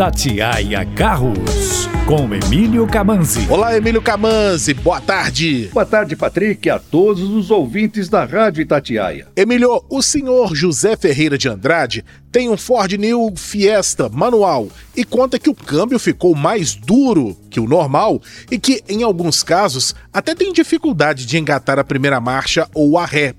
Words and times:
Itatiaia 0.00 0.86
Carros, 0.96 1.86
com 2.06 2.34
Emílio 2.34 2.86
Camanzi. 2.86 3.46
Olá, 3.50 3.76
Emílio 3.76 4.00
Camanzi, 4.00 4.72
boa 4.72 4.98
tarde. 4.98 5.68
Boa 5.74 5.84
tarde, 5.84 6.16
Patrick, 6.16 6.70
a 6.70 6.78
todos 6.78 7.20
os 7.28 7.50
ouvintes 7.50 8.08
da 8.08 8.24
Rádio 8.24 8.62
Itatiaia. 8.62 9.28
Emílio, 9.36 9.84
o 9.90 10.00
senhor 10.00 10.56
José 10.56 10.96
Ferreira 10.96 11.36
de 11.36 11.50
Andrade 11.50 12.02
tem 12.32 12.48
um 12.48 12.56
Ford 12.56 12.90
New 12.92 13.34
Fiesta 13.36 14.08
manual 14.08 14.68
e 14.96 15.04
conta 15.04 15.38
que 15.38 15.50
o 15.50 15.54
câmbio 15.54 15.98
ficou 15.98 16.34
mais 16.34 16.74
duro 16.74 17.36
que 17.50 17.60
o 17.60 17.68
normal 17.68 18.22
e 18.50 18.58
que, 18.58 18.82
em 18.88 19.02
alguns 19.02 19.42
casos, 19.42 19.94
até 20.10 20.34
tem 20.34 20.50
dificuldade 20.50 21.26
de 21.26 21.36
engatar 21.36 21.78
a 21.78 21.84
primeira 21.84 22.18
marcha 22.18 22.66
ou 22.72 22.96
a 22.96 23.04
ré. 23.04 23.34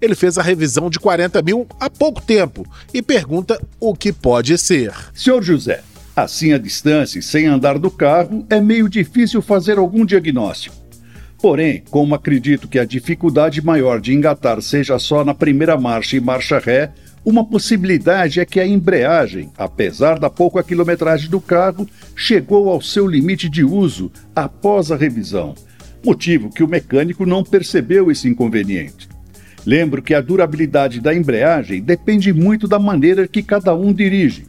Ele 0.00 0.14
fez 0.14 0.38
a 0.38 0.42
revisão 0.42 0.88
de 0.88 1.00
40 1.00 1.42
mil 1.42 1.66
há 1.80 1.90
pouco 1.90 2.22
tempo 2.22 2.64
e 2.92 3.02
pergunta 3.02 3.60
o 3.80 3.96
que 3.96 4.12
pode 4.12 4.56
ser. 4.58 4.92
Senhor 5.12 5.42
José, 5.42 5.82
assim 6.14 6.52
à 6.52 6.58
distância 6.58 7.18
e 7.18 7.22
sem 7.22 7.46
andar 7.46 7.78
do 7.78 7.90
carro, 7.90 8.46
é 8.48 8.60
meio 8.60 8.88
difícil 8.88 9.42
fazer 9.42 9.78
algum 9.78 10.04
diagnóstico. 10.04 10.76
Porém, 11.40 11.82
como 11.90 12.14
acredito 12.14 12.68
que 12.68 12.78
a 12.78 12.84
dificuldade 12.84 13.62
maior 13.62 14.00
de 14.00 14.14
engatar 14.14 14.62
seja 14.62 14.98
só 14.98 15.24
na 15.24 15.34
primeira 15.34 15.76
marcha 15.76 16.16
e 16.16 16.20
marcha 16.20 16.58
ré, 16.58 16.90
uma 17.24 17.44
possibilidade 17.44 18.38
é 18.38 18.44
que 18.44 18.60
a 18.60 18.66
embreagem, 18.66 19.50
apesar 19.56 20.18
da 20.18 20.28
pouca 20.28 20.62
quilometragem 20.62 21.30
do 21.30 21.40
carro, 21.40 21.88
chegou 22.14 22.68
ao 22.68 22.80
seu 22.80 23.06
limite 23.06 23.48
de 23.48 23.64
uso 23.64 24.10
após 24.36 24.92
a 24.92 24.96
revisão, 24.96 25.54
motivo 26.04 26.50
que 26.50 26.62
o 26.62 26.68
mecânico 26.68 27.24
não 27.24 27.42
percebeu 27.42 28.10
esse 28.10 28.28
inconveniente. 28.28 29.08
Lembro 29.66 30.02
que 30.02 30.12
a 30.12 30.20
durabilidade 30.20 31.00
da 31.00 31.14
embreagem 31.14 31.82
depende 31.82 32.32
muito 32.32 32.68
da 32.68 32.78
maneira 32.78 33.26
que 33.26 33.42
cada 33.42 33.74
um 33.74 33.92
dirige. 33.92 34.44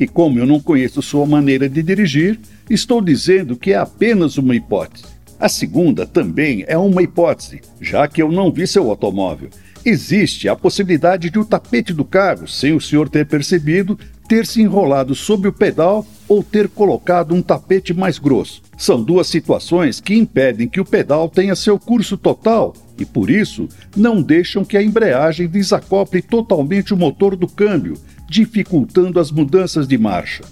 E 0.00 0.08
como 0.08 0.38
eu 0.38 0.46
não 0.46 0.58
conheço 0.58 1.02
sua 1.02 1.26
maneira 1.26 1.68
de 1.68 1.82
dirigir, 1.82 2.40
estou 2.70 3.02
dizendo 3.02 3.54
que 3.54 3.74
é 3.74 3.76
apenas 3.76 4.38
uma 4.38 4.56
hipótese. 4.56 5.04
A 5.38 5.46
segunda 5.46 6.06
também 6.06 6.64
é 6.66 6.78
uma 6.78 7.02
hipótese, 7.02 7.60
já 7.78 8.08
que 8.08 8.22
eu 8.22 8.32
não 8.32 8.50
vi 8.50 8.66
seu 8.66 8.88
automóvel. 8.88 9.50
Existe 9.84 10.48
a 10.48 10.56
possibilidade 10.56 11.28
de 11.28 11.38
o 11.38 11.44
tapete 11.44 11.92
do 11.92 12.04
carro, 12.04 12.48
sem 12.48 12.74
o 12.74 12.80
senhor 12.80 13.10
ter 13.10 13.26
percebido, 13.26 13.98
ter 14.26 14.46
se 14.46 14.62
enrolado 14.62 15.14
sob 15.14 15.48
o 15.48 15.52
pedal 15.52 16.06
ou 16.28 16.42
ter 16.42 16.68
colocado 16.68 17.34
um 17.34 17.42
tapete 17.42 17.92
mais 17.92 18.18
grosso. 18.18 18.62
São 18.78 19.02
duas 19.02 19.26
situações 19.26 20.00
que 20.00 20.14
impedem 20.14 20.68
que 20.68 20.80
o 20.80 20.84
pedal 20.84 21.28
tenha 21.28 21.56
seu 21.56 21.78
curso 21.78 22.16
total 22.16 22.74
e, 22.98 23.04
por 23.04 23.28
isso, 23.28 23.68
não 23.96 24.22
deixam 24.22 24.64
que 24.64 24.76
a 24.76 24.82
embreagem 24.82 25.48
desacople 25.48 26.22
totalmente 26.22 26.94
o 26.94 26.96
motor 26.96 27.34
do 27.34 27.48
câmbio, 27.48 27.94
dificultando 28.30 29.18
as 29.18 29.32
mudanças 29.32 29.86
de 29.86 29.98
marcha. 29.98 30.44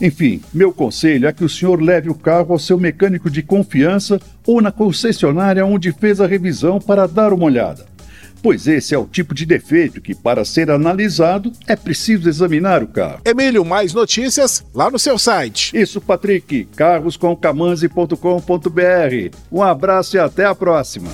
Enfim, 0.00 0.42
meu 0.52 0.72
conselho 0.72 1.26
é 1.26 1.32
que 1.32 1.44
o 1.44 1.48
senhor 1.48 1.80
leve 1.80 2.10
o 2.10 2.14
carro 2.14 2.52
ao 2.52 2.58
seu 2.58 2.78
mecânico 2.78 3.30
de 3.30 3.42
confiança 3.42 4.20
ou 4.46 4.60
na 4.60 4.70
concessionária 4.70 5.64
onde 5.64 5.90
fez 5.90 6.20
a 6.20 6.26
revisão 6.26 6.78
para 6.78 7.08
dar 7.08 7.32
uma 7.32 7.46
olhada 7.46 7.94
pois 8.44 8.66
esse 8.66 8.94
é 8.94 8.98
o 8.98 9.06
tipo 9.06 9.34
de 9.34 9.46
defeito 9.46 10.02
que, 10.02 10.14
para 10.14 10.44
ser 10.44 10.70
analisado, 10.70 11.50
é 11.66 11.74
preciso 11.74 12.28
examinar 12.28 12.82
o 12.82 12.86
carro. 12.86 13.22
Emílio, 13.24 13.64
mais 13.64 13.94
notícias 13.94 14.62
lá 14.74 14.90
no 14.90 14.98
seu 14.98 15.18
site. 15.18 15.74
Isso, 15.74 15.98
Patrick, 15.98 16.66
carroscomcamanzi.com.br. 16.76 19.36
Um 19.50 19.62
abraço 19.62 20.16
e 20.16 20.18
até 20.20 20.44
a 20.44 20.54
próxima. 20.54 21.08